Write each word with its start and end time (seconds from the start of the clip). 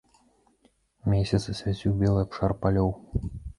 Месяц 1.13 1.41
асвяціў 1.53 1.91
белы 2.01 2.19
абшар 2.25 2.51
палёў. 2.65 2.89